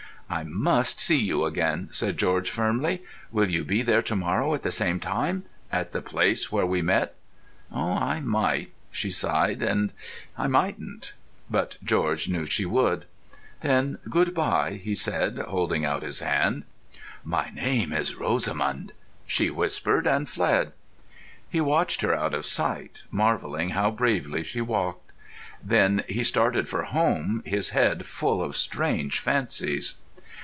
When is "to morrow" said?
4.03-4.53